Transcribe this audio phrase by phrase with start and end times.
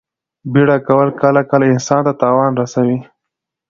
[0.53, 2.99] بیړه کول کله کله انسان ته تاوان رسوي.